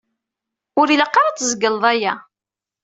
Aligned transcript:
Ur 0.79 0.87
ilaq 0.93 1.13
ara 1.19 1.29
ad 1.31 1.37
tzegleḍ 1.37 1.83
aya. 1.93 2.13